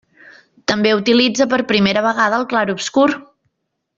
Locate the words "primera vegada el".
1.73-2.49